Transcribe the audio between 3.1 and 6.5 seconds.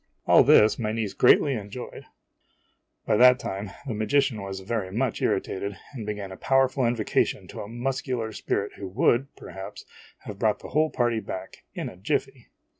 that time, the magician was very much irritated and began a